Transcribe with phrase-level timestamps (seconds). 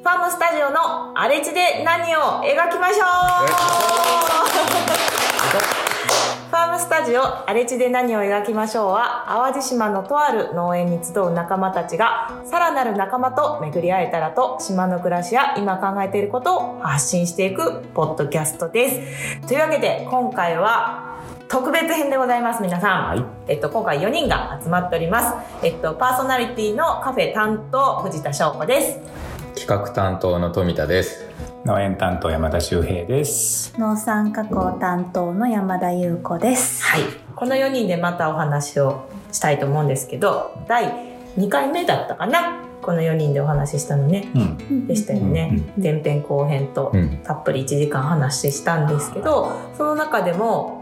[0.00, 3.48] ファームスタジオの荒れ地で何を描きましょう
[6.48, 18.88] ファームスタジオ荒れ地で何を描きましょうは淡路島のとある農園に集う仲間たちがさらなる仲間と巡り会えたらと島の暮らしや今考えていることを発信していくポッドキャストで
[19.42, 19.46] す。
[19.48, 21.10] というわけで今回は
[21.48, 23.24] 特別編でございます皆さん、はい。
[23.48, 29.29] えっと、今回4人が集まっております、えっと、パーソナリティのカフェ担当藤田翔子です
[29.70, 31.28] 企画担当の富田です。
[31.64, 33.72] 農園担当山田修平です。
[33.78, 36.82] 農産加工担当の山田優子です。
[36.82, 37.02] はい
[37.36, 40.92] この4人でまたお話をしたいと思うんですけど第
[41.36, 42.64] 2回目だったかな？
[42.82, 44.86] この4人でお話ししたのねうん。
[44.88, 47.18] でしたよね、前編後編とうん。
[47.18, 50.79] たっぷり1時間話したんですけどその中でも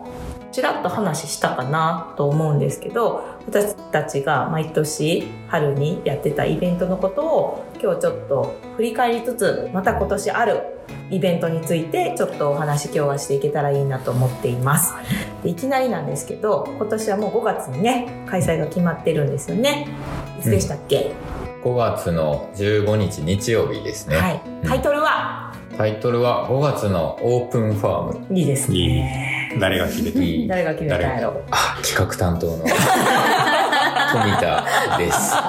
[0.51, 10.63] ちらっと話したかなと思うんですけど私たちが毎年春にやってたイベントのことを今日ちょっと振り返りつつまた今年ある
[11.11, 14.95] イベントについてちょっとお話今日はしていけたらいいなと思っています。
[15.43, 19.87] でいきなりなんですけど今年はもう5月にね開催が決まってるんですよね。
[20.39, 21.13] いつでしたっけ、
[21.63, 24.17] 5月の15日日曜日ですね。
[24.17, 24.41] はい。
[24.67, 28.39] タイトルは、タイトルは5月のオープンファーム。
[28.39, 28.89] いいですいい。
[28.89, 30.49] ね誰が決めたいい？
[30.49, 32.71] 誰が決めたんやろあ、企画担当の富
[34.41, 34.65] 田
[34.99, 35.35] です。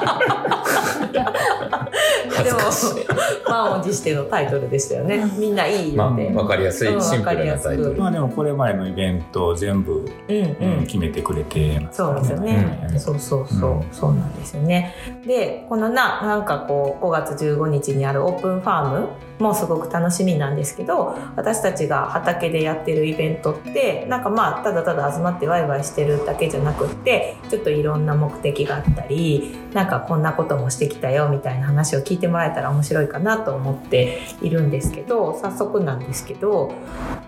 [2.43, 3.49] 恥でもずかしい。
[3.49, 5.25] 満を持してのタイトルでしたよね。
[5.37, 6.35] みんないいまあ、よね。
[6.35, 7.95] わかりやすいうんシンプルなタイトル。
[7.95, 9.97] まあでもこれまでのイベントを全部、う
[10.33, 10.85] んううんん。
[10.85, 12.87] 決めてくれてますそうですよね。
[12.91, 14.93] うんそうそうそう、うんそうなんですよね。
[15.25, 19.07] で、このな、なんかこう、5月15日にあるオープンファーム
[19.39, 36.71] もすごく楽しみなんですけど、私たちが畑でやってるイベントって、なんかまあ、ただただ集まってワイワイしてるだけじゃなくって、ちょっといろんな目的があったり、なんかこんなこともしてきたよみたいな話を聞いてもらえたら面白いかなと思っているんですけど、早速なんですけど、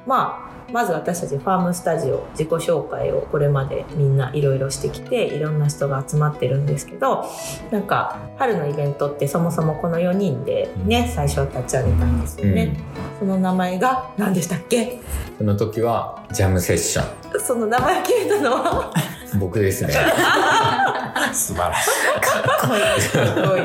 [0.06, 7.26] まあ、まず私たちファームスタジオ自己紹介をこれまでみんないろいろしてきていろんな人が集まってるんですけど
[7.72, 12.78] なんか春のイベントってそもそもこの4人でね最初立ち上げたんですよね、
[13.20, 15.02] その名前が何でしたっけ？
[15.38, 18.94] その時はジャムセッショその名前を決めたのは？
[19.36, 19.40] ン。
[19.40, 19.94] 僕ですね。
[21.34, 23.02] 素晴らしい。
[23.02, 23.62] すごい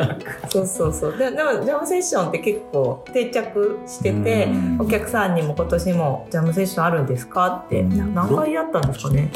[0.48, 1.16] そうそうそう。
[1.16, 4.78] ででもジャムセッションって結構定着しててうん。
[4.80, 8.14] お客さんにも今年もジャムセッションあるんですかってうん。
[8.14, 9.30] 何回やったんですかね。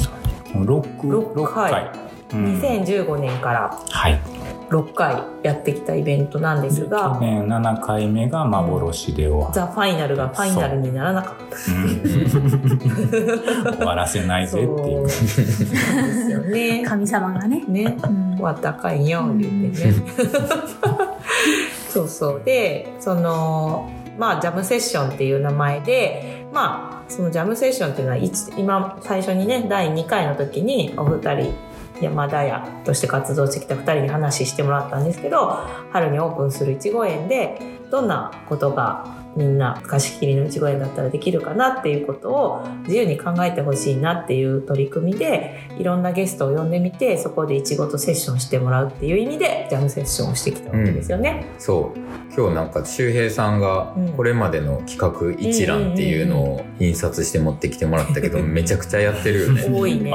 [0.55, 0.85] 六
[1.53, 1.91] 回。
[2.33, 4.21] うん2015年からはい。
[4.71, 11.43] 6回やってきたイベントなんですで去が年7回目が幻で終わザ・ファイナルがファイナルにならなかった
[11.73, 12.03] うん
[13.79, 15.03] 終わらせないぜっていう。
[15.03, 16.85] ですよね。
[16.87, 17.65] 神様がね。
[17.67, 19.95] ね、うん終わったかんよ言ってね。
[21.89, 31.53] そうそうでそのまあジャムセッションっていう名前でまあそのジャムセッションっていうのは一今最初にね第2回の時にお二人
[32.01, 35.59] 山田屋として活動してきた2人に話してもらったんですけど
[35.91, 37.59] 春にオープンするいちご園で
[37.91, 51.47] どんなことがみんな貸し切りのいちご園だったらできるかなっていうことを自由に考えてほしいなっていう取り組みでいろんなゲストを呼んでみてそこでいちごとセッションしてもらうっていう意味でジャムセッションをしてきたわけですよね。
[51.59, 51.99] そう。
[52.37, 59.69] 今日なんか周平さんがうんこれまでの企画一覧っていうのを印刷して持ってきてもらったけど、 めちゃくちゃやってるよね。
[59.73, 60.11] 多いね。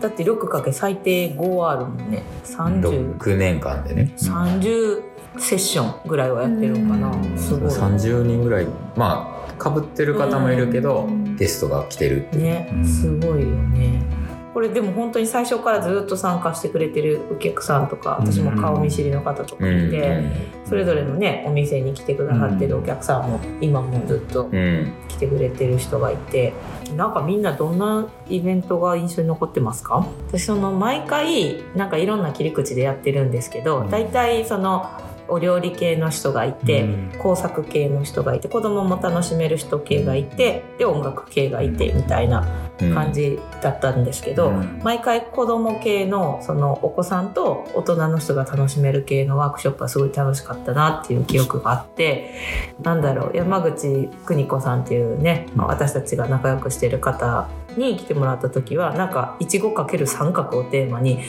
[0.00, 4.12] だって6かけ最低5あるもんね30 6年間でね。
[4.16, 7.08] 30セッションぐらいはやってるのかな。
[7.10, 7.38] うん。
[7.38, 7.70] すごい。
[7.70, 11.36] 30人ぐらい、まあ、かぶってる方もいるけど、うん。
[11.36, 12.38] ゲストが来てるって。
[12.38, 12.84] ねうん。
[12.86, 14.02] すごいよね。
[14.52, 20.22] これでも本当に最初からずっと参加してくれてるお客さんとか私も顔見知りの方とかいて、
[20.64, 24.48] それぞれのねお店に来てくださってるお客さんも今もずっと。
[25.08, 26.52] 来てくれてる人がいて
[26.96, 30.06] なんかみんなどんなイベントが印象に残ってますか？
[30.28, 33.90] 私その毎回なんかいろんな切り口でやってるんですけどうん。
[33.90, 34.88] 大体その
[35.28, 37.12] お料理系の人がいて、うん。
[37.18, 42.46] 工作系の人がいて子供も楽しめる人系がいてで音楽系がいてみたいな
[42.92, 44.80] 感じだったんですけど、うん。
[44.82, 52.34] 毎回子供系のそのお子さんと大人の人が楽しめる系のワークショップはすごい楽しかったなっていう記憶があって
[52.82, 55.66] なんだろう山口邦子さんっていうね、うん。
[55.66, 61.20] 私たちが仲良くしてる方に来てもらった時はなんかいちごかける三角をテーマに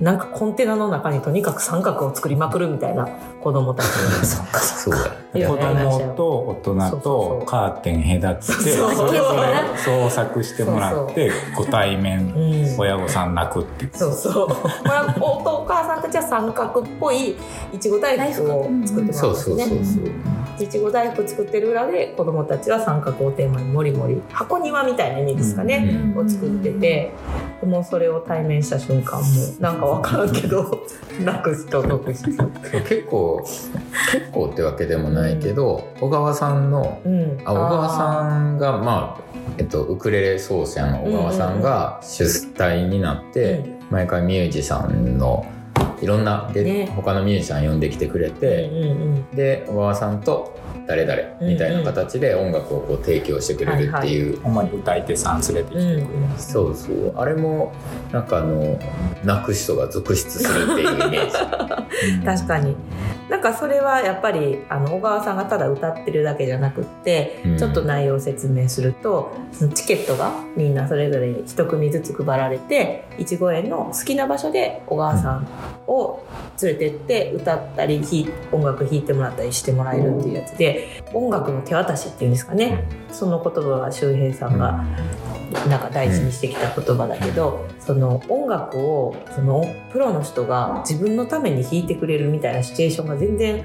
[0.00, 3.06] なんかコンテナの中にとにかく三角を作りまくるみたいな
[3.40, 3.86] 子供たち
[4.24, 4.94] そっかそう
[5.32, 12.78] 子供と大人とカーテン隔ててそうそうそれぞれ創作してもらってご対面うん。
[12.78, 14.48] 親御さん泣くってそうそう。
[14.48, 17.36] これはおお母さんたちは三角っぽい
[17.72, 20.10] いちご大福を作ってもらったんですね。
[20.64, 26.26] いちご大福作ってる裏で子供たちは三角をテーマにもりもり箱庭みたいな意味ですかね、うん。
[26.26, 27.12] を作ってて
[27.64, 29.26] もうそれを対面した瞬間も
[29.58, 30.86] うなんか分からんけど
[31.20, 32.30] 泣く人泣く人
[32.88, 33.42] 結構
[34.12, 37.38] 結構ってわけでもないけど小川さんのうん。
[37.44, 39.22] あ小川さんがまあ、
[39.58, 45.46] えっと、ウクレレ奏者の小川さんが主体になって、毎回ミュージシャンの
[46.00, 46.86] いろんなで、ね。
[46.96, 49.30] 他のミュージシャン呼んできてくれうんて、うんうん。
[49.32, 56.06] で小川さんと誰々みたいな形で音楽をこう提供してくれるっていう、主に歌い手さん連れてきてくれる、
[56.36, 57.14] そうそう。
[57.16, 57.72] あれも
[58.12, 58.78] なんかあの
[59.24, 61.32] 泣く人が続出するっていうイメージ。
[62.24, 62.76] 確かに
[63.30, 67.60] なんかそれはやっぱりあの小川さんがただ歌ってるだけじゃなくって、うん。
[67.60, 75.46] ちょっと内容を説明するとそのチケットがみんなそれぞれ一組ずつ配られていちご園の好きな場所で小川さん
[75.86, 76.24] を
[76.62, 78.00] 連れてって歌ったり
[78.50, 84.84] 音楽弾いてもらったりしてもらえるっていうやつで音楽の手渡しっていうんですかね、その言葉が周平さんが
[85.68, 93.64] なんか大事にしてきた言葉だけど、その音楽をそのプロの人が自分のために弾いてくれるみたいなシチュエーションが全然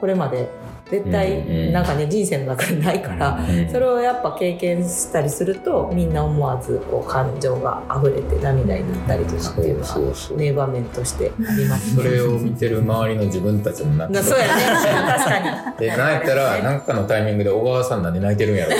[0.00, 0.48] これまで
[0.90, 1.72] 絶うんう対ん。
[1.72, 14.14] なんかね人生の中でないから、うんそれをやっぱ経験したりするとみんな思わずこう感情が溢れて涙になったりとかっていうのは名場面としてありますそれを見てる周りの自分たちも泣く。
[14.16, 14.52] なそうやね。
[14.62, 15.38] 確か
[15.72, 15.78] に。
[15.78, 18.70] で泣いたらなんかのタイミングで小川さんなんで泣いてるんやろ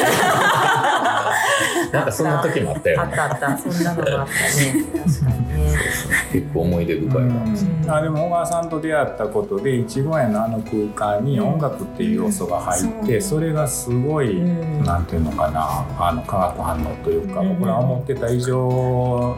[1.93, 3.15] なんかそんな時もあったよね。
[3.19, 3.59] あったあった。
[3.59, 4.85] そんなのがあったね。
[5.05, 5.77] 確かにね。
[6.33, 7.91] 結構思い出深いな、うん。
[7.91, 14.45] あでも小川さんと出会ったことでいちご園のあの空間に音楽っていう要素が入って、それがすごい、う
[14.83, 14.85] ん。
[14.85, 15.87] なんていうのかな。
[15.99, 17.59] あの化学反応というか、うん。
[17.59, 19.37] 僕ら思ってた以上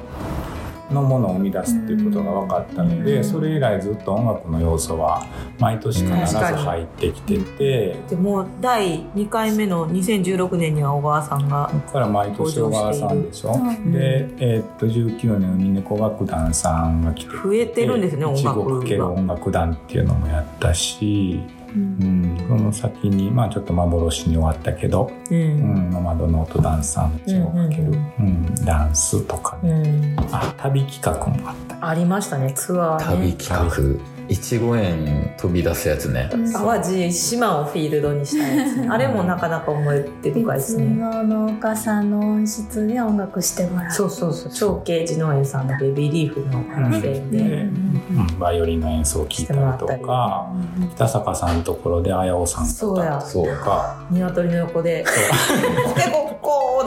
[0.90, 3.24] のものを生み出すっていうことが分かったので、うん。
[3.24, 5.26] それ以来ずっと音楽の要素は
[5.58, 13.92] 毎年必ず入ってきてて、でも第2回目の2016年には小川さんがそこから毎年小川さんでしょ、うん。
[13.92, 19.10] で、えーっと19年海猫楽団さんが来て増えてるんですね音楽ごかけるが。
[19.10, 21.40] 音楽団っていうのもやったし、
[21.74, 22.22] ううん。
[22.34, 28.54] ん、その先にまあちょっと幻に終わったけどううんん、ノマドノートダンサーの血をかける、ううんん。
[28.64, 30.26] ダンスとかね、うん。
[30.32, 31.88] あ旅企画もあった。
[31.88, 36.28] ありましたねツアー旅ね企画いちご園飛び出すやつね。
[36.52, 43.90] 淡路島をフィールドにしたやつあれもなかなか思い出深いです別ねの農家さんの音質で音楽してもらう。
[43.90, 50.52] そうそうそう長慶寺農園さんのベビーリーフの完成で、で、うん、バイオリンの演奏を聴いたりとか
[50.94, 53.20] 北坂さんのところで綾尾さんそうや。
[53.20, 55.04] そうとか鶏の横で
[55.96, 56.24] 「でここ」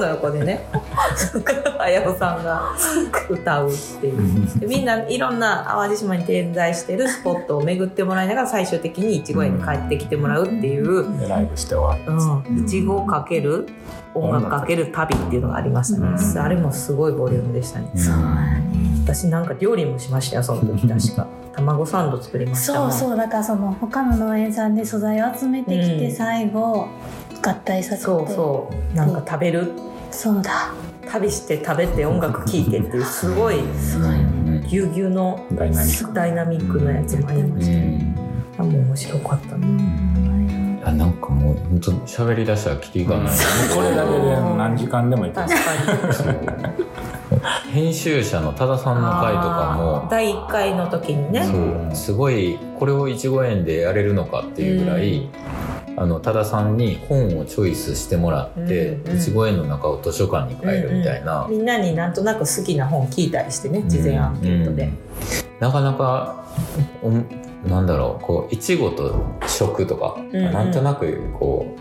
[0.01, 0.65] の横でね
[1.79, 2.63] 綾子さんが
[3.29, 4.59] 歌うっていう。
[4.59, 11.19] でみんないろんな淡路島に点在してるスポットを巡ってもらいながら最終的にいちご園に帰ってきてもらうっていう。
[11.19, 13.67] でライブして終わいちごかける
[14.13, 16.39] 音楽かける旅っていうのがありましたね、うん。
[16.39, 18.15] あれもすごいボリュームでしたね、そう
[19.03, 21.27] 私なんか料理もしましたよその時確か。
[21.53, 22.91] 卵サンド作りましたもん。
[22.91, 23.17] そうそう。
[23.17, 26.15] だからその他の農園さんで素材を集めてきてうん。
[26.15, 26.87] 最後
[27.41, 28.03] 合体させて。
[28.03, 28.95] そうそう。
[28.95, 29.71] なんか食べる？
[30.11, 30.73] そうだ。
[31.09, 36.13] 旅して食べて音楽聴いてっていうすごいうんぎゅうぎゅうのダイナミック。
[36.13, 37.71] ダイナミックなやつもありまうした。
[37.73, 38.15] ね、ん。
[38.57, 39.67] あもう面白かったな、
[40.85, 43.27] あなんかもう本当喋り出したらキリがない、
[43.73, 45.47] これだけで何時間でもいける。
[45.47, 47.71] 確かに。
[47.73, 50.07] 編集者の多田さんの回とかも。
[50.09, 51.43] 第1回の時にね。
[51.45, 51.51] そ
[51.91, 51.95] う。
[51.95, 55.29] すごいこれをいちご園でやれるのかっていうぐらい、
[56.01, 59.17] あの多田さんに本をチョイスしてもらってうんうん。
[59.17, 64.97] いちご園の中を図書館に変えるみたいな、みんなになんとなく好きな本聞いたりしてね事前アンケートで、うん。
[65.59, 66.43] なかなか
[67.03, 67.11] お
[67.69, 70.51] なんだろうこういちごと食とか、うんうん。
[70.51, 71.77] なんとなくこ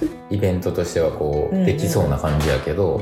[0.00, 1.66] うイベントとしてはこう、うんうん。
[1.66, 3.00] できそうな感じやけど、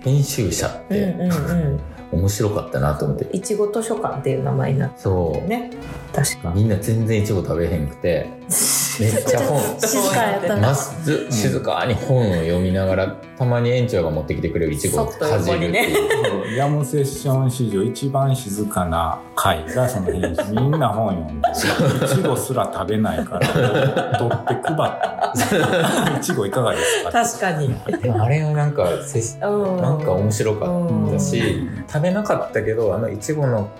[0.00, 1.80] 編集者っうんてうんうん。
[2.12, 5.70] 面白かったなと思って、いちご図書館っていう名前になってそう、ね
[6.12, 6.52] 確か。
[6.54, 8.28] みんな全然いちご食べへんくて
[9.00, 9.80] めっちゃ本。
[9.80, 27.74] 静かやったなまず静かに本を読みながらたまに園長が持ってきてくれるいちごをかじるっていう、ヤムセッション史上一番静かな回がその編集みんな本読んでいちごすら食べないから取って配ったいちごいかがですか確かに。
[28.02, 29.48] でもあれはなんかせな
[29.92, 33.70] んか面白かったし食べなかったけどあのいちごの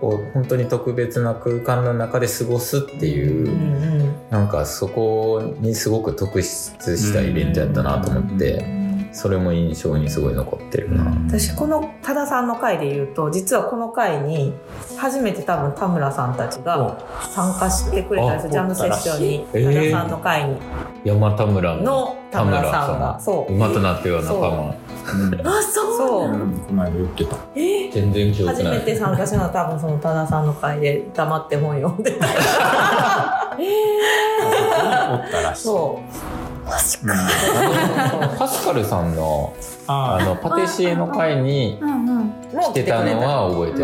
[0.00, 4.14] こう本当に特別な空間の中で過ごすっていう、うんうん。
[4.30, 8.77] なんかそこにすごく特筆したイベントやったなと思って、
[9.18, 14.54] それも印象にすごい残ってるな、私この多田さんの回で言うと実はこの回に
[14.96, 16.96] 初めて多分田村さんたちが
[17.34, 18.52] 参加してくれたんですよ。
[18.52, 19.46] ジャムセッションに。
[19.52, 20.56] えー多田さんの回に。
[21.04, 23.18] 山田村のの田村さんが。
[23.20, 23.52] そう。
[23.52, 24.74] 馬となっては仲間。
[25.58, 25.96] あそう。
[25.96, 26.30] そう。
[26.30, 27.36] うんこの間言ってた。
[27.56, 27.60] え？
[27.88, 28.78] ー全然記憶初ない。
[28.78, 32.26] めて参加したのは多分その多田さんの回で黙って本読んでた。
[35.10, 35.62] おったらしい。
[35.62, 36.37] そう
[36.68, 39.54] マジうんパスカルさんの
[39.86, 41.78] ああのパティシエの会に
[42.62, 43.78] 来てたのは覚えて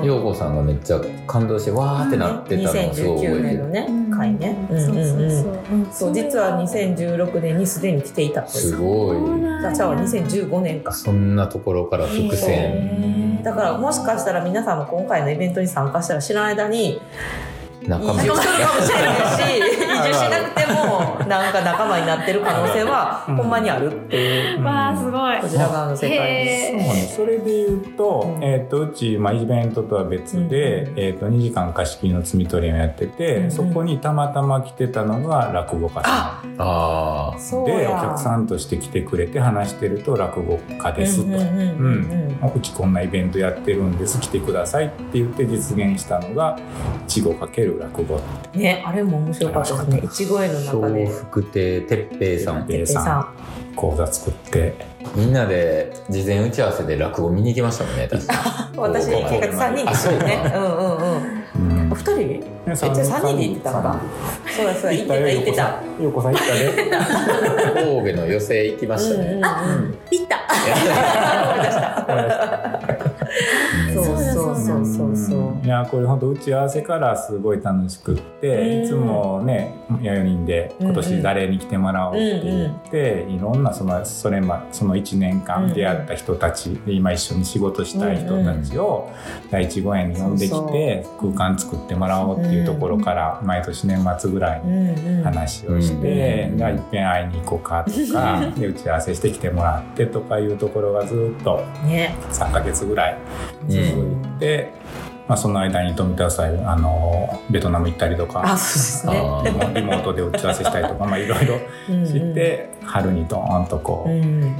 [0.00, 0.06] る。
[0.06, 4.56] 陽子さんがめっちゃ感動してわーってなってたのをすごい覚え2019てる年のね回ね。
[4.70, 9.42] うんそう実は2016年にすでに来ていたすすごい。
[9.62, 10.92] ダチャは2015年か。
[10.92, 13.42] そんなところから伏線。
[13.42, 17.00] だからもしかしたら皆さんも今回のイベントに参加したら知らない間に移
[17.88, 23.36] 仲間住するかもしれないし移住しなくてもなんか仲間になってる可能性はうん。
[23.36, 24.62] ほんまにあるっていう。
[24.62, 25.40] わあすごい。
[25.40, 26.70] こちら側の世界です。
[26.70, 28.44] そうね、それで言うと、うん。
[28.44, 30.98] えっ、と、うち、まあ、イベントとは別で、うん。
[30.98, 37.90] えっ、と、2時間貸し切りの積み取りをやってて、うんそこにたまたま来てたのが落語家さあんで、そうや。
[37.98, 41.24] お客さんとして来てくれて話してると落語家ですと。
[41.24, 41.46] うんうんうん
[42.10, 42.22] うん
[42.54, 44.20] うちこんなイベントやってるんです。
[44.20, 46.58] 来てくださいって言って実現したのが
[47.06, 47.22] 「いち
[47.74, 48.20] ごかける落語」
[48.54, 49.98] ねあれも面白かったですね。
[50.04, 52.66] いちご園の中笑で福亭哲平さん。
[52.66, 53.28] 哲平さん。
[53.74, 54.74] 講座作って。
[55.16, 58.34] みんなで事前打ち合わせで落語見に行きましたもんね確か。
[58.76, 60.52] 私結局三人で一緒にね。
[60.54, 61.02] うんうんう
[61.80, 61.84] ん。
[61.84, 61.92] うん。
[61.92, 62.40] お二人え
[62.74, 64.00] じゃあ三人で行ってたのか。
[64.56, 65.62] そうだそうだ行ってた行ってた。
[65.62, 66.70] ようこさん行ったで
[67.74, 69.42] 神戸の寄席行きましたね、うんうんうん。
[70.10, 70.42] 行った。
[70.54, 70.74] そう
[72.16, 72.38] そ
[73.78, 73.81] う
[74.62, 78.84] そうそうそういやこれ本当打ち合わせからすごい楽しくって、うん。
[78.84, 89.10] いつもね4人で今年誰に来てもらおうって言って、いろんなそのそれまその1年間出会った人たち、で今一緒に仕事したい人たちを
[89.50, 102.14] 第一五園に呼んできて空間作ってもらおうっていうところから毎年年末ぐらいに話をして、うんじゃあいっぺん会いに行こうかとか で打ち合わせしてきてもらってとかいうところがずっとね。
[102.30, 103.18] 3ヶ月ぐらい
[103.62, 104.31] うん続いて、
[105.28, 109.12] まあ、その間に富田さんあのベトナム行ったりとあかそうですね。
[109.16, 111.58] あリモートで打ち合わせしたりとかまあいろいろ
[111.88, 112.06] うんうん。
[112.06, 114.56] して、春にドーンとこうう、ん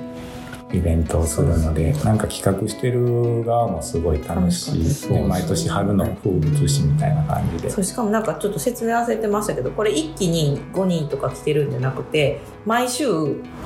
[0.73, 4.83] イベントをするのでなんか企画してる側もすごい楽しい。
[4.83, 7.71] 楽しで毎年春の風物詩みたいな感じで。
[7.71, 13.07] そうしかもなんかちょっと説明忘れてましたけどこれ一気に5人とか来てるんじゃなくて毎週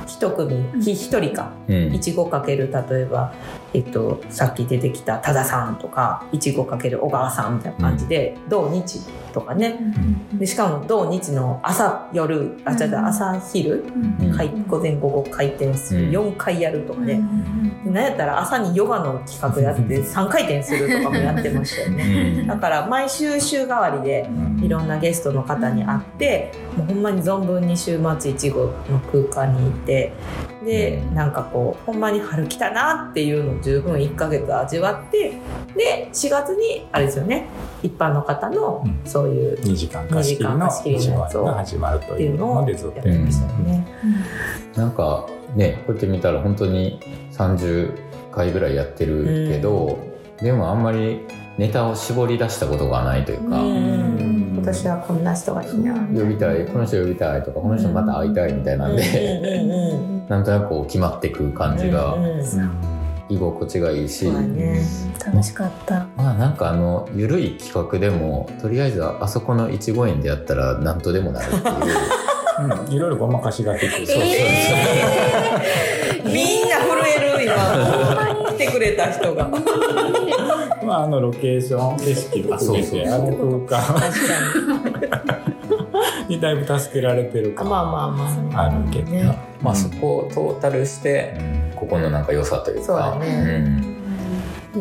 [0.07, 1.53] 一組ひ一人か。
[1.69, 1.95] うん。
[1.95, 3.33] いちごかける例えば、
[3.73, 9.01] えっと、さっき出てきた多田さんとかいちごかける小川さんみたいな感じで、土日
[9.37, 9.79] とかね。
[10.33, 13.85] でしかも土日の朝夜あ違う違う朝昼、
[14.67, 16.11] 午前午後回転する、うん。
[16.33, 17.21] 4回やるとかね、
[17.85, 22.47] でなんやったら朝にヨガの企画やって3回転するとかもやってましたよね。
[22.49, 24.27] だから毎週週替わりで
[24.63, 28.73] いろんなゲストの方に会ってもうほんまに存分に週末いちごの
[29.13, 30.15] 空間に行って
[30.65, 31.15] でうん。
[31.15, 35.35] なんかこうほんまに春来たなっていうのを十分1ヶ月味わって
[35.77, 37.49] で4月にあれですよね
[37.87, 39.01] 一般の方のうん。
[39.05, 40.69] そういう2時間貸し切りの
[41.55, 43.87] 始まるといいううのをやってましたよね。
[44.75, 47.01] なんかねこうやって見たら本当に
[47.33, 47.93] 30
[48.33, 49.99] 回ぐらいやってるけど、
[50.41, 51.21] でもあんまり
[51.57, 54.53] ネタを絞り出したことがないというか、うん。
[54.57, 55.95] 今年はこんな人がいいな。
[55.95, 56.67] 呼びたい。
[56.67, 62.15] この人呼びたいとかこの人また会いたいみたいなんで、うんうんうんなんとなくこう決まってく感じが。
[62.15, 62.25] うん。
[62.25, 62.96] うん
[63.29, 64.81] 居心地がいいし、ね。
[65.25, 66.07] 楽しかった。
[66.17, 71.65] まあなんかあの緩い企画でもとりあえずあそこのいちご園でやったら何とでもなるっていう。
[72.59, 73.91] うんいろいろごまかしができる。
[73.91, 74.23] そうそう
[76.25, 77.55] みんな震える今。
[78.53, 79.45] 来てくれた人が。
[79.45, 79.63] 確
[80.87, 84.01] まあ、あのロケーション景色も含めてあの空間。
[84.01, 85.56] か
[86.29, 88.67] にだいぶ助けられてるまあまあまあ。
[88.67, 89.39] あるけど、ね。
[89.63, 91.35] まあそこをトータルして
[91.75, 92.85] ここのなんか良さというか。
[92.85, 93.97] そうだね。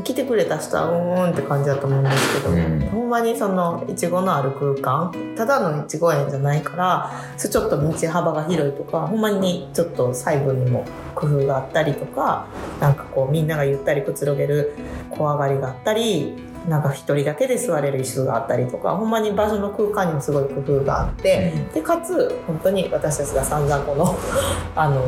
[0.03, 2.79] 来てくれた人はうーんって感じだと思うんですけど、うん。
[2.91, 12.47] ほんまにそのいちごのある空間ただのいちご園じゃないからそれちょっと道幅が広いとかほんまにちょっと細部にも工夫があったりとか
[12.81, 14.73] なんかこうみんながゆったりくつろげる
[15.11, 16.33] 小上がりがあったり
[16.67, 24.15] なんか一人だけで座れる椅子があったりとかほんまに場所の空間にもすごい工夫があって、でかつ本当に私たちが散々この
[24.75, 25.01] あの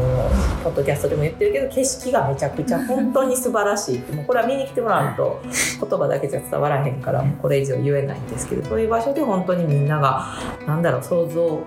[0.63, 5.39] ポッドキャストでも言ってるけど景色がめちゃくちゃ本当に素晴らしいもうこれは見に来てもらうと
[5.79, 10.25] 言葉だけじゃ伝わらへんからもうこれ以上言えないんですけどそういう場所で本当にみんなが
[10.67, 11.59] なんだろう想像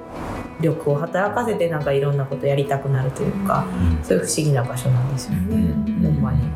[0.60, 3.64] 力を働かせてなんかいろんなことやりたくなるというか、
[4.02, 6.02] そういう不思議な場所なんですよね、うん。
[6.02, 6.42] ほんまに。
[6.42, 6.48] うん、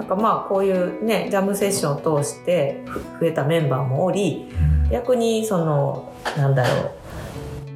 [0.00, 2.82] なんかまあこういうねジャムセッションを通して
[3.20, 4.48] 増えたメンバーもおり
[4.90, 6.99] 逆にそのなんだろう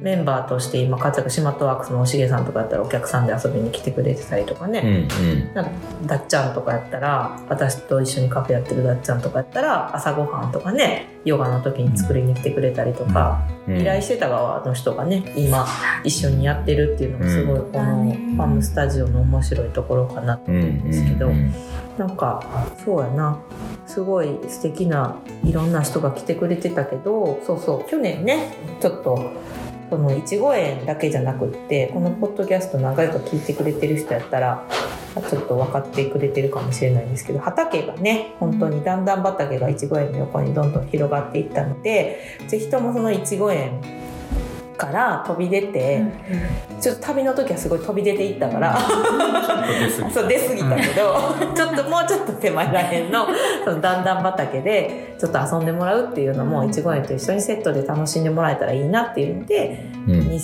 [0.01, 5.53] メンバーとして今活躍シマットワークスのおしげさんとかやったらお客さんで遊びに来てくれてたりとかね、うんうん。
[5.53, 5.71] なんか
[6.05, 15.65] ダッチャンとかやったら私と一緒にカフェやってるダッチャンとかやったら朝ごはんとかねヨガの時に作りに来てくれたりとか、うん依頼してた側の人がね今
[16.03, 21.51] 一緒にやってるっていうのがすごいこのファムスタジオの面白いところかなとうん思うんですけど、うん。
[21.97, 23.41] なんかそうやな。
[23.87, 29.31] すごい素敵ないろんな人が来てくれてたけどそうそう去年ねちょっと
[29.89, 34.65] そのいちご園だけじゃなくってこのポッドキャスト何回か聞いてくれてる人やったら
[35.29, 43.81] ちょっと分かってくれてるかもしれないんですけど畑がね本当にだんだん畑がいちご園の横にどんどん広がっていったので是非ともそのいちご園
[44.75, 46.03] から飛び出て、
[46.79, 48.77] ちょっと旅の時はすごい飛び出ていったから。
[49.65, 53.27] 出過ぎそう出過ぎたけどちょっともうちょっと手前らへんの
[53.63, 60.35] その段々畑でちょっと遊んでもらうっていうのもいちご園と一緒にセットで楽しんでもらえたらいいなっていうのでうん。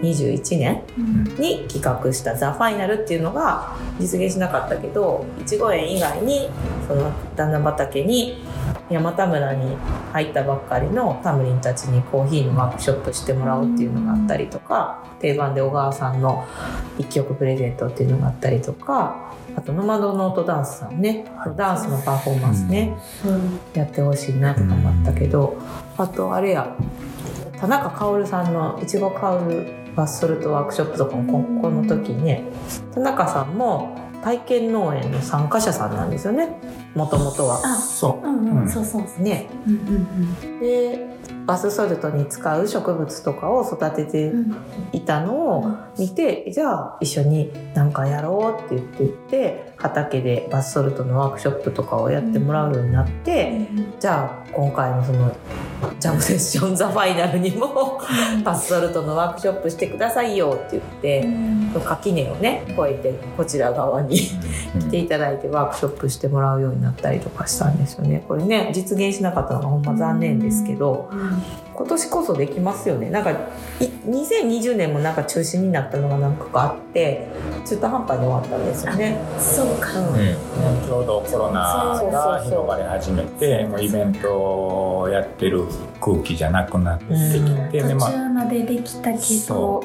[0.00, 0.82] 2021年
[1.38, 6.48] に企画した「ザ・ファイナルっていうのが実現しなかったけどいちご園以外に
[6.88, 8.42] その段々畑に
[8.90, 9.76] 山田村に
[10.12, 16.44] 入ったばっかりのタムリンたちにコーヒーのワークショップしてもらうっていうのがあったりとか定番で小川さんの
[16.98, 21.24] 一曲プレゼントっていうのがあったりとかあとノマドノートダンスさんね
[21.56, 22.96] ダンスのパフォーマンスね、
[23.74, 25.58] やってほしいなとかもあったけど、
[25.96, 26.76] あとあれや
[27.58, 32.44] 田中薫さんのいちご香るバスソルトワークショップとかもここの時にね
[32.94, 36.48] 田中さんも体験農園の参加者さんなんですよね
[36.94, 37.60] もともとは。
[37.64, 39.22] あ、そううんうん、うんそうそうそう。
[39.22, 41.10] ね、うんうんで
[41.46, 44.56] バスソルトに使う植物とかを育ててうん。
[44.92, 53.66] いたのを見てじゃあ一緒に何かやろうって言って言って畑でバスソルトのワークショップとかをやってもらうようになって、
[53.98, 55.34] じゃあ今回のその
[55.98, 58.00] ジャムセッションザファイナルにも
[58.44, 68.24] バスソルトのワークショップしてくださいよって言って垣根をね越えてこちら側に来ていただいてワークショップしてもらうようになったりとかしたんですよね。
[68.28, 71.10] これね実現しなかったのがほんま残念ですけど
[71.80, 73.08] 今年こそできますよね。
[73.08, 73.36] なんかい
[74.06, 77.26] 2020年もなんか中止になったのが何個かあって
[77.66, 79.18] 中途半端に終わったんですよね。
[79.38, 79.98] そうか。
[79.98, 80.06] うん。
[80.06, 80.86] うん。
[80.86, 81.60] ちょうどコロナ
[82.12, 84.28] が広がり始めてもうイベント
[84.98, 85.64] をやってる
[86.00, 87.10] 空気じゃなくなってき
[87.70, 89.84] て、途でまあ中までできたけどそ、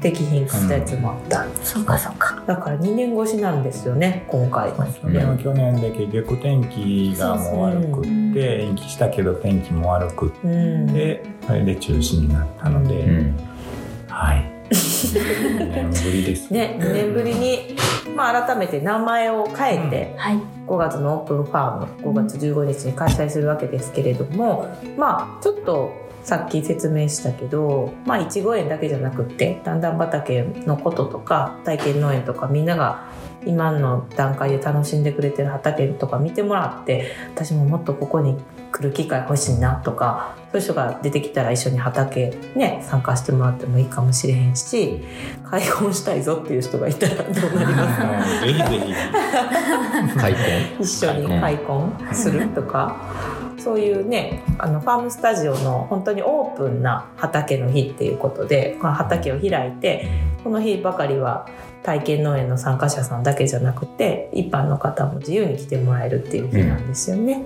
[0.00, 2.42] できひんかったやつもあった、そうかそうか。
[2.46, 4.72] だから2年越しなんですよね今回。
[4.72, 8.02] 去年は去年で結局天気がもう悪くっ
[8.34, 13.36] て延期したけど天気も悪くっうん、てそれで中止になったので、うん。
[14.08, 14.38] はい。
[14.38, 14.61] 2年ぶりです
[16.50, 17.76] ね2年ぶりに、
[18.16, 20.38] まあ、改めて名前を変えてはい。
[20.66, 33.08] 5月のオープンファーム5月15日に開催するわけですけれどもまあちょっとさっき説明したけどまあいちご園だけじゃなくって段々畑のこととか体験農園とかみんなが
[33.44, 38.36] 今の段階で楽しんでくれてる畑とか見てもらって私ももっとここに
[38.72, 45.00] 来る機会欲しいなとかそういう人が出てきたら一緒に畑ね参加してもらってもいいかもしれへんし
[45.50, 48.40] 開墾したいぞっていう人がいたらどうなります？
[48.40, 50.82] ぜひぜひ開墾。
[50.82, 52.14] 一緒に開墾。
[52.14, 52.96] するとか、
[53.58, 60.08] そういうねあのファームスタジオの本当にオープンな畑の日っていうことでこの畑を開いて
[60.42, 61.48] この日ばかりは
[61.82, 67.44] 体験農園の参加者さんだけじゃなくて一般の方も自由に来てもらえるっていう日なんですよね。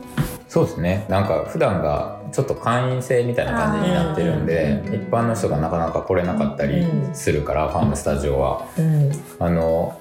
[0.49, 1.07] そうですね。
[1.09, 5.07] なんか普段がちょっと会員制みたいな感じになってるんであー。
[5.07, 8.67] 一般の人がなかなか来れなかったりするから、ファームスタジオは。
[8.79, 9.11] うん。
[9.39, 10.01] あの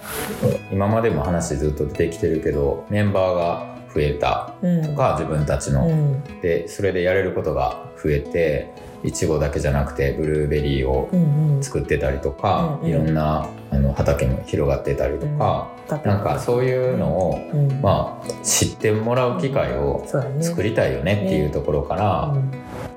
[0.72, 4.84] 今までも話ずっと出てきてるけどメンバーが増えたうん。
[4.84, 6.24] とか自分たちの、うん。
[6.42, 8.72] でそれでやれることが増えて
[9.04, 11.64] いちごだけじゃなくてブルーベリーをうんうん。
[11.64, 12.90] 作ってたりとか、うんうん。
[12.90, 15.70] いろんなあの畑も広がってたりとか、
[16.04, 17.82] なんかそういうのを、うん。
[17.82, 20.06] まあ、知ってもらう機会を
[20.42, 22.52] 作りたいよねっていうところから、うん。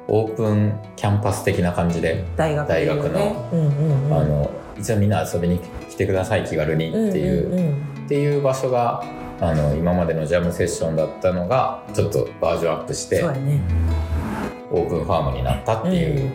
[0.09, 2.25] オープンキャンパス的な感じで、
[2.67, 3.49] 大学の
[4.11, 5.59] あの一応みんな遊びに
[5.91, 7.75] 来てください気軽にっていう,、
[8.05, 9.05] っていう場所が
[9.41, 13.23] あの今までのジャムセッションだったのがちょっとバージョンアップして
[14.71, 16.31] オープンファームになったっていう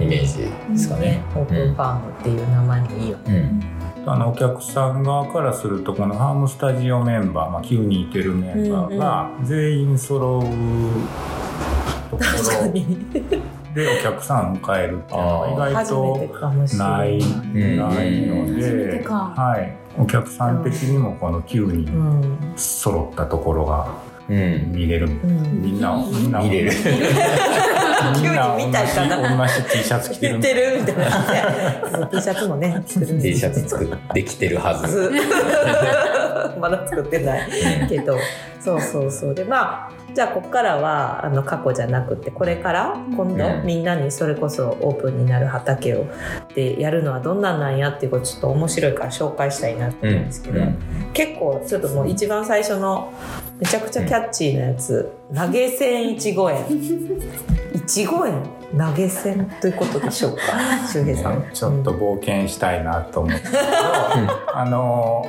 [0.00, 1.02] イメージですかね。
[1.02, 1.22] ね。
[1.34, 3.50] オープンファームっていう名前もいいよね。
[3.96, 4.10] うん。
[4.12, 10.42] あのお客さん側からするとこのファームスタジオメンバー、まあ、9人いてるメンバーが全員揃う
[12.10, 12.30] ところ。
[12.38, 12.86] 確かに。
[13.74, 16.28] でお客さんを迎えるっていうのは意外と
[16.76, 17.18] なない。
[17.18, 19.14] ないの初めてで、か。
[19.36, 22.52] はい、お客さん的にもこの9う人ん。
[22.56, 25.62] 揃ったところがうん見れる、うん。
[25.62, 26.42] みんなみんな。
[26.42, 26.72] 見れる。
[26.72, 29.16] みんな急に見たいかな。
[29.36, 30.96] 同じ同じ T シャツ着てる言ってるみたい
[32.00, 32.06] な。
[32.06, 34.88] T シャツもね作るん T ですシャツ作ってきてるはず。
[34.88, 35.12] ず。
[36.60, 37.48] まだ作ってない
[37.88, 38.16] けど。
[38.60, 39.34] そうそうそう。
[39.34, 43.66] でまあじゃあここからはあの過去じゃなくてこれから今度、うん。
[43.66, 46.06] みんなにそれこそオープンになる畑を
[46.54, 50.60] でやるのはどんなんなんやっていうことちょっと面白いから紹介したいなと思うんですけど、
[51.12, 53.12] 結構ちょっともう一番最初の
[53.60, 55.12] めちゃくちゃキャッチーなやつ。
[55.34, 56.64] 投げ銭いちご園
[57.74, 58.42] いちご園
[58.76, 60.42] 投げ銭ということでしょうか？
[60.90, 61.44] 周平さん。
[61.52, 63.40] ちょっと冒険したいなと思って。
[63.44, 63.58] けど、
[64.54, 65.26] あの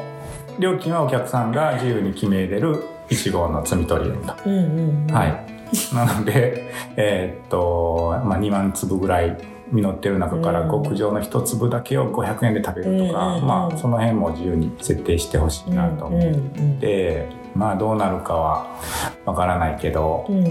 [0.59, 4.33] 料金はお客さんが自由に決めれる1号の摘み取りと。
[4.45, 5.45] うんうんうん、はい。
[5.93, 9.35] なので、 えーっと、まあ、2万粒ぐらい
[9.71, 10.71] 実ってる中からうん。
[10.83, 13.47] 極上の一粒だけを500円で食べるとか、うんうんうん。
[13.47, 18.79] まあ、その辺も自由に設定してほしいなと思っうんうんて、まあ、どうなるかは
[19.25, 20.49] わからないけど、うんう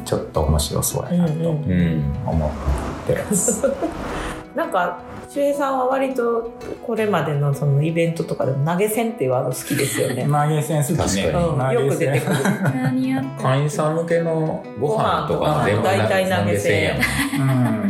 [0.00, 3.66] ん、ちょっと面白そうやなとうんうんうん思ってます。
[4.54, 6.52] なんか周平さんは割と
[6.84, 10.24] これまでのそのイベントとかでも投げ銭っていうワード好きですよね。
[10.26, 11.22] 投げ銭好きね。
[11.26, 12.36] うん、よく出てくる。
[13.40, 16.94] 会員さん向けのご飯とか全部大体投げ銭や
[17.38, 17.42] う
[17.84, 17.87] ん。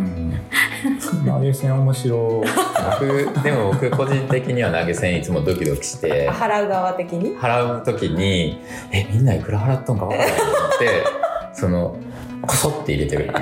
[1.49, 2.49] 投げ銭面白い。
[3.01, 7.37] 僕でも僕個人的には投げ銭いつもドキドキして払う側的に？
[7.37, 8.61] 払う時に
[8.93, 10.87] えみんないくら払っとんか分からないと思って
[11.55, 11.97] その
[12.43, 13.33] こそって入れてる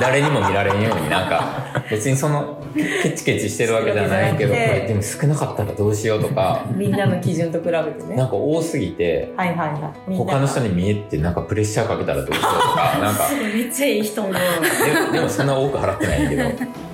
[0.00, 8.16] 誰にも見られんようになんか別にそのケチケチしてるわけじゃないけどこれでも少なかったらどうしようとかみんなの基準と比べてね。
[8.16, 10.16] なんか多すぎてはいはいはい。
[10.16, 14.38] 他の人に見えてなんかプレッシャーかけたらどうしようとかなんか めっちゃいい人もで
[15.12, 16.42] でもそんな多く払ってないけど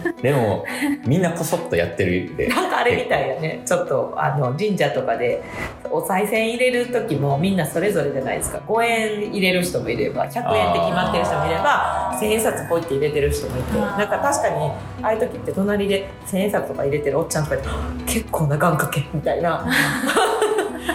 [0.23, 0.65] でも
[1.07, 3.63] みんなこそっとやってるでなんかあれみたいやね。
[3.65, 5.43] ちょっとあの神社とかで
[5.91, 8.61] お賽銭入れる時もみんなそれぞれじゃないですか。
[8.67, 14.71] 5円入れる人もいれば、100円って決まってる人もいれば、1000円札ポイって入れてる人もいて、なんか確かに
[15.03, 17.63] ああいう時って隣で1000円札とか入れてるおっちゃんとかで
[18.07, 19.67] 結構な願掛けみたいな。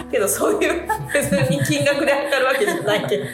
[0.10, 3.24] けどそういう別に金額で測るわけじゃないけど。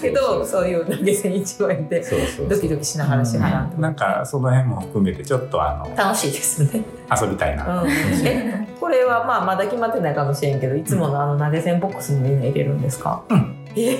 [0.00, 2.04] けどそういう投げ銭1万円で
[2.48, 6.82] ドキドキしながら支払うなんかその辺も含めてちょっとあの楽しいですね。
[7.20, 7.82] 遊びたいな。
[7.82, 13.56] うん、えこれはまあまだ決まってないかもしれんけどいつものあの投げ銭ボックスにみんな入れるんですか、うん。
[13.76, 13.98] え？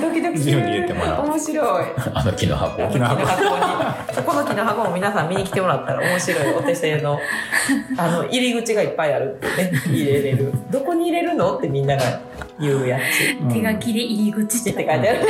[0.00, 0.50] ドキドキする。
[0.50, 1.86] 自由に入れてもらう面白い。
[2.14, 2.88] あの木の箱。
[2.90, 3.20] 木の箱。
[3.22, 6.54] にこの木の箱も皆さん見に来てもらったら面白い。
[6.54, 7.18] お手製の。
[7.96, 9.72] あの入り口がいっぱいあるってね。
[9.86, 10.52] 入れれる。
[10.70, 12.02] どこに入れるのってみんなが
[12.58, 13.42] 言うやつ。
[13.42, 13.48] うん。
[13.48, 15.26] 手書きで入り口って書いてある。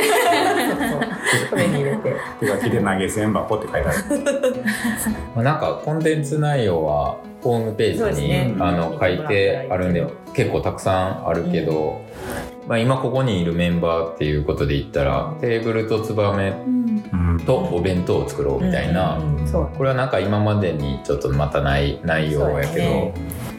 [1.51, 4.65] これに入れて手書きで投げ銭箱って書いてある。
[5.35, 8.55] まあなんかコンテンツ内容はホームページに、ね。
[8.59, 12.04] あの書いてあるんで結構たくさんあるけど、
[12.67, 16.55] まあ、今ここにいるメンバーっていうことで言ったらテーブルとツバメ
[17.45, 19.23] とお弁当を作ろうみたいな、うん。
[19.23, 19.71] うんうんそう。
[19.77, 23.15] これはなんか今までにちょっとまたない内容やけど、ね。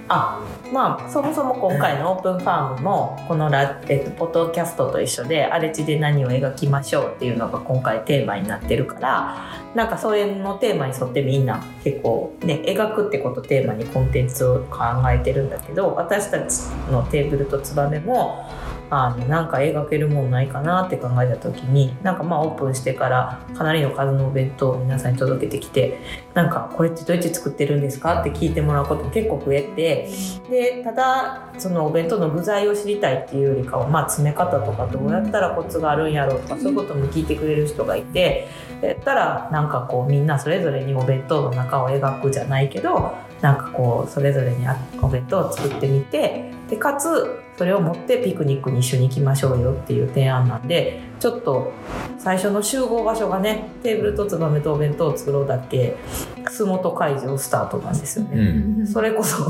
[0.08, 0.42] あ
[0.76, 9.38] まあそもそも今回のオープンファームもこのラ、えっと、ポッドキャストと一緒で荒地で何を描きましょうっていうのが今回テーマになってるから
[9.74, 18.46] なんかそういうのテーマに沿ってみんな結構ね描くってことテーマにコンテンツを考えてるんだけど私たちのテーブルとツバメも
[18.90, 26.00] あのなんか描けるもんないかなって考えた時になんかまあオープンしてからかなりの数のお弁当を皆さんに届けてきて
[26.34, 30.10] なんかこれってどうやって作ってるんですかって聞いてもらうことも結構増えて
[30.50, 38.48] でただそのお弁当の具材を知りたいっていうよりかは、まあ、詰め方とかどうやったらコツがあるんやろうとかそういうことも聞いてくれる人がいて
[38.82, 51.72] やったらなんかこうみんなそれぞれにお弁当の中を描くじゃないけどなんかこうそれぞれにあお弁当を作ってみてでかつそれを持ってピクニックに一緒に行きましょうよっていう提案なんでちょっと
[52.18, 55.96] 最初の集合場所がねテーブルとツバメとお弁当を作ろうだけ
[56.44, 58.44] 楠本会場スタートなんですようね。
[58.84, 58.88] ん。
[58.88, 59.46] それこそ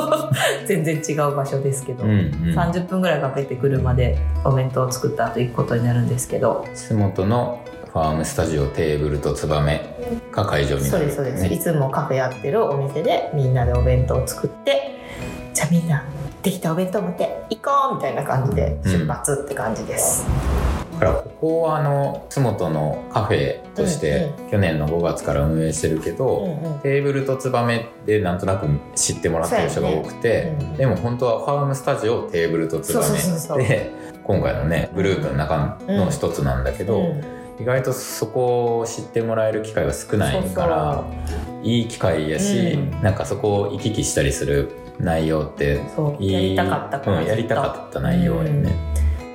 [0.66, 6.66] 全然違う場所ですけど、うんうん、30分ぐらいかけて車でお弁当を作った後行くことになるんですけど。
[6.74, 7.60] 洲本の
[7.92, 9.94] ファームスタジオテーブルとツバメ
[10.32, 10.90] が会場になる。
[10.90, 14.98] そうですそうです、いねつもカフェやってるお店でみんなでお弁当を作って
[15.52, 16.02] じゃあみんな
[16.42, 20.26] できたお弁当持って行こうみたいな感じで出発って感じです、
[20.94, 26.80] だからここはあの洲本のカフェとして去年の5月から運営してるけど、うんうん。
[26.80, 33.02] テーブルとツバメでなんとなく知ってもらってる人が多くて、でも本当はファームスタジオテーブルとツバ
[33.56, 33.64] メ。
[33.64, 33.90] で
[34.24, 37.22] 今回のねグループの中の一つなんだけど、うん。
[37.60, 41.04] 意外とそこを知ってもらえる機会が少ないから
[41.62, 43.02] いい機会やし、うん。
[43.02, 44.70] なんかそこを行き来したりする
[45.02, 45.80] 内容って。
[45.94, 48.74] そうやりたかったからうん、やりたかった内容やね、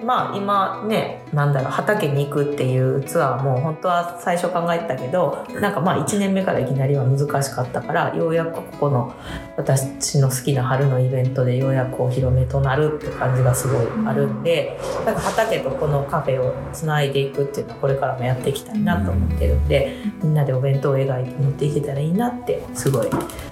[0.08, 9.14] まあ今ねなんだろう畑に行くっていうツアーも本当は最初考えてたけどなんかまあ1年目からいきなりは難しかったからようやくここの
[9.58, 23.10] 私の好きな春のイベントでようやくお披露目となるって感じがすごいあるんでなんか畑とこのカフェをつないでいくっていうのはこれからもやっていきたいなと思ってるんでみんなでお弁当を描いて持っていけたらいいなってすごい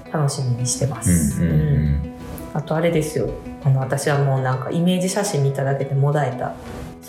[0.10, 1.44] 楽しみにしてます。
[1.44, 2.15] うんうんうん
[2.56, 3.30] あとあれですよ。
[3.64, 6.56] あの私はもうなんかイメージ写真見ただけでもだえた。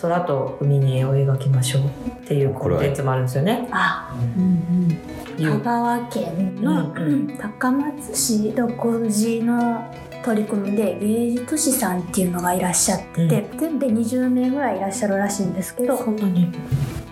[0.01, 3.67] 空と海に絵を描きましょうっていうコンテンツもあるんですよね。
[3.71, 4.99] あ、うん。
[5.39, 9.91] うん、香川県の、うんう高松市独自の
[10.23, 16.51] 取り組みで芸術士さんっていうのがいらっしゃってて、全部で20名ぐらいいらっしゃるらしいんですけどそんなに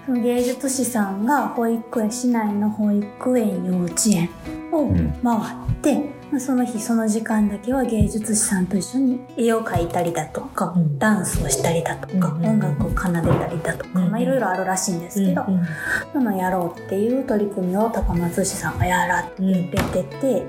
[0.05, 4.29] その芸術士さんが保育園市内の保育園幼稚園
[4.71, 5.13] をうん。
[5.23, 10.97] 回って、まあその日その時間だけは芸術士さんと一緒に絵を描いたりだとか、うん。
[10.97, 14.11] ダンスをしたりだとか、うんうん音楽を奏でたりだとか、うんうん。
[14.11, 15.65] まあ、いろいろあるらしいんですけど、うん
[16.13, 20.45] そのやろうっていう取り組みを高松市さんがやらうんれてて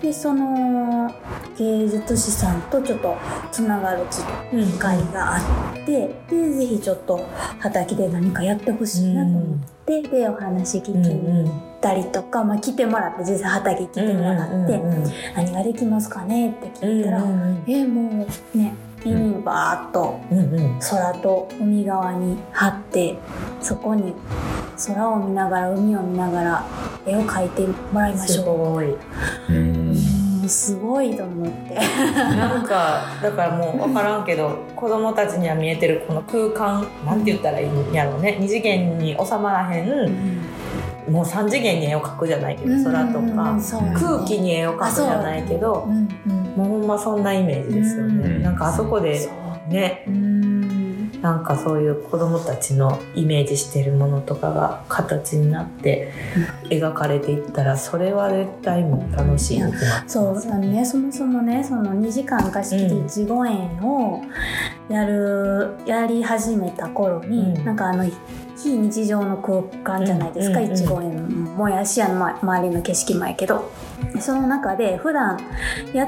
[0.00, 1.12] でその
[1.56, 3.16] 芸術士さんとちょっと
[3.50, 4.06] つながる
[4.52, 7.26] 機会があってでぜひちょっと
[7.58, 14.80] 畑で何かやってほしいなと思って、でお話聞きうんにたりとか、まあ、来てもらって実際畑来てもらって、
[15.36, 17.24] 何ができますかねって聞いたら、
[17.66, 20.78] えもうねビニールバーっとうんうん。
[20.80, 23.16] 空と海側に張って
[23.60, 24.12] そこに
[24.86, 26.66] 空を見ながら海を見ながら
[27.06, 28.94] 絵を描いてもらいますしょごい。
[29.48, 29.90] うん。
[29.90, 31.74] うもうすごいと思って。
[31.74, 38.36] なんかだからもう分からんけど子供たちには見えてるこの空間なんて言ったらいいんやろうね。
[38.40, 40.48] 二次元に収まらへん
[41.08, 43.58] もう三次元に絵を描くじゃないけど空とか
[43.98, 46.32] 空気に絵を描くじゃないけどうんう。
[46.32, 46.38] ん。
[46.56, 48.42] もうほんまそんなイメージですよね、うん。
[48.42, 50.38] なんかあそこでそうねうん。
[51.20, 56.12] なんかそういう子供たちのイメージしてるものとかが形になって
[56.70, 59.58] 描かれていったらそれは絶対もう楽しい。
[59.60, 60.84] に決まってますそうあのね。
[60.84, 64.22] そもそもねその2時間貸し切りいちご園を
[64.88, 67.64] やるやり始めた頃に、うん。
[67.64, 68.04] なんかあの
[68.62, 73.70] 非日常の空間じゃないですか、うんうんうんいちご園もやしあのま周りの景色もやけど。
[74.20, 75.38] その中で普段
[75.92, 76.06] や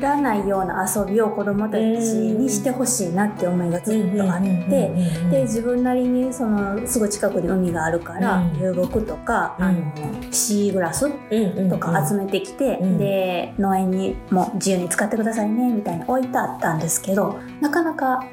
[0.00, 4.58] らないような遊びを子どもたちにしてほしいなって思いがずっとあって。
[5.30, 9.92] で自分なりにそのすぐ近くに海があるから、流木とか、あの
[10.30, 11.10] シーグラス
[11.68, 18.24] とか集めてきて、で農園にも自由に使ってくださいねみたいな置いてあったんですけどなかなか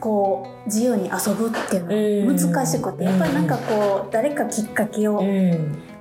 [0.00, 5.22] こう自由に遊ぶっていうのは難しくて、やっぱりなんかこう誰かきっかけを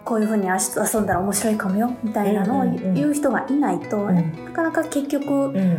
[0.06, 4.46] こういうふうに遊んだら面白いかもよみたいなのを言う人がいないと、うん。
[4.46, 5.78] なかなか結局うん。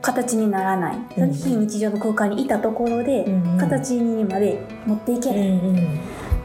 [0.00, 1.32] 形にならない、うん。
[1.32, 5.60] 非日常の空間にいたところで、うん形にまで持っていけない、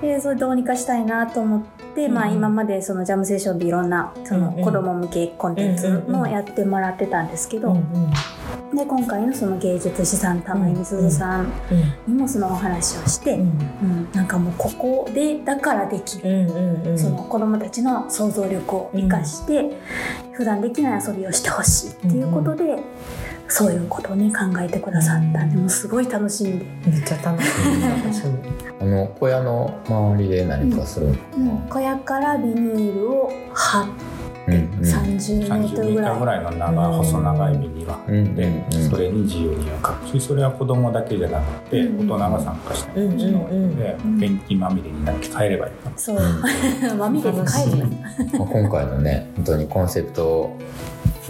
[0.01, 1.61] でそれどうにかしたいなと思っ
[1.97, 7.75] て、うんまあ、今までそのジャムセーションでいろんなその子供向けコンテンツのやってもらってたんですけど、
[8.73, 11.51] で今回のその芸術師さん玉井美鈴さん
[12.07, 14.11] にもそのお話をして、うん。
[14.13, 19.77] なんかもうここでだからできる、その子供たちの想像力を生かして、
[20.33, 22.77] 普段できない遊びをしてほしいっていうことで、
[23.49, 25.43] そういうことをね考えてくださった。
[25.43, 27.49] んでもうすごい楽しんで、めっちゃ楽しい。
[28.05, 28.37] 私 も
[28.81, 31.13] あの小屋の周りで何かするの？
[31.13, 33.91] かな、小屋からビニールを貼って
[34.47, 34.59] うんうん。
[34.79, 36.19] 30メー30メートルぐらい。
[36.19, 38.89] ぐらいの長細長いビニールがあって、うんうんうん。
[38.89, 40.07] それに自由に絵を描く。
[40.19, 42.09] しそれは子供だけじゃなくてうん。
[42.09, 45.73] 大人が参加しても面白いのでうんペンキまみれになって帰ればいい。
[45.83, 46.19] かそう。
[46.97, 47.87] まみれで帰る
[48.39, 50.51] まあ今回のね本当にコンセプト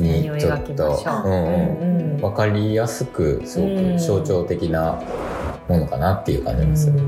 [0.01, 1.03] にちょっと、
[2.21, 5.01] 分かりやすくすごく象徴的な
[5.67, 6.99] ものかなっていう感じがする。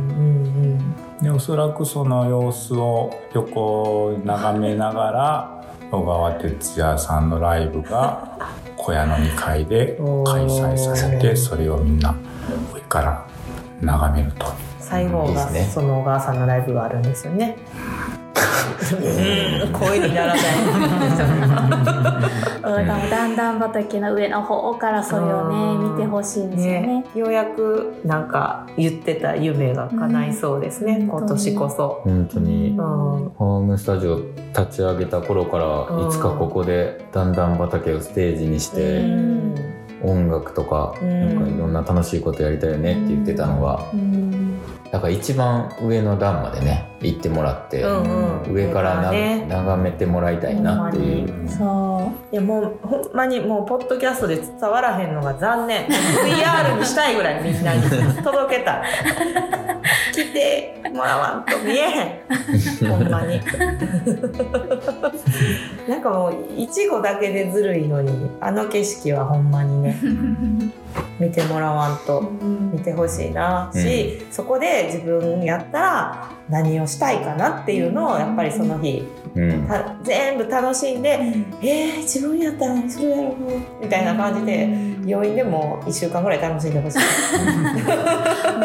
[1.21, 8.37] でおそらくその様子を横眺めながら小川哲也さんのライブが
[8.77, 12.15] 小屋の2階で 開催させてそれをみんな
[12.73, 13.25] 上から
[13.81, 14.45] 眺めると。
[14.79, 17.57] 最後がその小川さんのライブがあるんですよね。
[19.63, 20.43] うん声にならない。
[22.63, 23.09] うん。
[23.09, 26.51] 段々畑の上の方からそれをね見てほしいん。
[26.51, 28.27] ですよねね、ようやくなん。
[28.29, 32.01] か言ってた夢が叶いそうですね、今年こそ。
[32.03, 37.33] 本当にホームスタジオ立ち上げた頃からいつかここでだん。
[37.33, 37.55] だん。
[37.57, 39.01] 畑をステージにして
[40.03, 41.39] 音楽とかなん。
[41.43, 41.73] かいろん。
[41.73, 43.83] な楽しいことやりたいよねって言ってたのが
[44.91, 48.53] だから一番上の段までね行ってもらって、うんうん。
[48.53, 49.45] 上からな、ね。
[49.47, 51.49] 眺めてもらいたいなっていう。
[51.49, 55.87] そいやもうほんまにもうポッドキャストで伝わらへんのが残念。
[55.87, 57.81] VR にしたいぐらいみんなに
[58.23, 58.81] 届けた。
[58.81, 58.83] い
[60.13, 62.89] 来てもらわんと見えへん。
[62.89, 63.39] ほんまに。
[65.87, 69.97] なんかもういちごだけでずるいのにあの景色はほんまにね
[71.19, 72.21] 見てもらわんと
[72.71, 73.69] 見てほしいな。
[73.73, 79.67] し、そこで自分やったら何をしたいかなっていうのをやっぱりその日うん。
[79.67, 81.19] た全部楽しんで
[81.61, 83.35] えー、自分やったら何するやろ
[83.81, 84.67] みたいな感じで
[85.05, 86.99] 病院でも1週間ぐらい楽しんでほしい。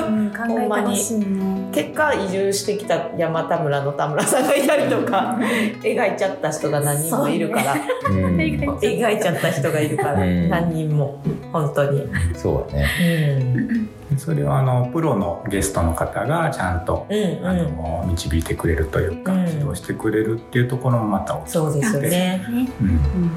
[0.00, 5.38] う ん考えてほしいね結果移住してきた山田村の田村さんがいたりとか
[5.82, 8.12] 描いちゃった人が何人もいるから、う。
[8.12, 10.48] ん描いちゃった人がいるから、うん。
[10.48, 11.20] 何人も。
[11.52, 13.88] 本当に、そうだね。
[14.10, 17.76] うん、それはあのプロのゲストの方がちゃんと、うんあうん。
[17.76, 19.48] の導いてくれるというか、うん。
[19.48, 22.08] 指導してくれるっていうところもまた大きいそうですよね。
[22.08, 23.30] ねうん。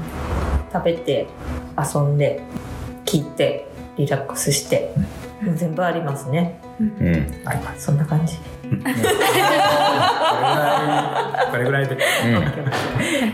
[0.72, 1.26] 食べて
[1.76, 2.40] 遊んで
[3.04, 4.94] 聞いてリラックスして
[5.56, 7.42] 全部ありますねうん。
[7.44, 8.36] ありますそんな感じ。
[11.50, 11.96] これぐらいで。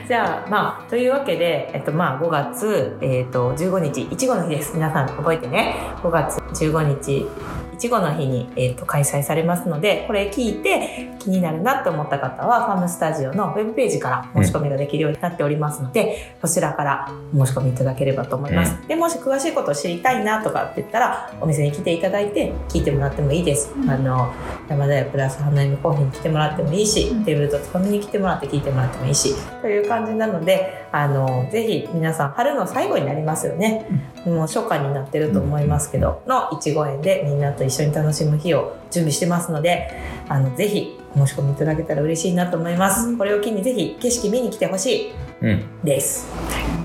[0.06, 4.02] じゃあまあというわけで、えっと、まあ5月、えっと15日。
[4.02, 4.74] いちごの日です。
[4.74, 5.76] 皆さん覚えてね。
[6.02, 7.26] 5月15日
[7.74, 24.32] いちごの日に、えっと、開催されますのでこれ聞いて気になるなと思った方はファームスタジオのウェブページから申し込みができるようになっておりますので、そちらからお申し込みいただければと思います、でもし詳しいことを知りたいなとかって言ったらお店に来ていただいて聞いてもらってもいいです、あの
[24.68, 33.84] 山田屋プラス花嫁コーヒーに来てもらってもいいし、テーブルとつかみに来てもらって聞いてもらってもいいしという感じなのであのぜひ皆さん春の最後になりますよね、
[34.24, 39.90] もう初夏になってると思いますけど、のいちご園でみんなと一緒に楽しむ日を準備してますので
[40.28, 45.64] あのぜひお申し込みいただけたら嬉しいなと思います、これを機にぜひ景色見に来てほしいうん。
[45.82, 46.28] です。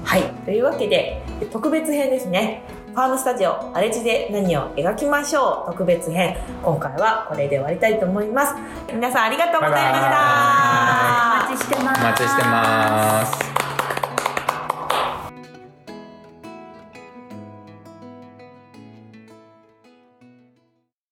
[0.03, 0.23] はい。
[0.43, 2.63] というわけで、特別編ですね。
[2.93, 6.35] ファームスタジオ荒地で何を描きましょう特別編。
[6.63, 8.55] 今回はこれで終わりたいと思います。
[8.91, 11.47] 皆さんありがとうございました。
[11.47, 13.68] お待ちしてますお待ちしてます。